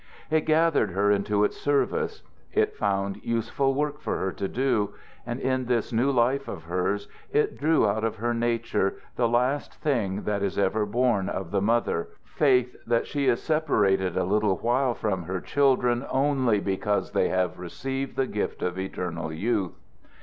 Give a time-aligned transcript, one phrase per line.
[0.31, 4.95] It gathered her into its service; it found useful work for her to do;
[5.27, 9.75] and in this new life of hers it drew out of her nature the last
[9.75, 14.57] thing that is ever born of the mother faith that she is separated a little
[14.57, 19.77] while from her children only because they have received the gift of eternal youth.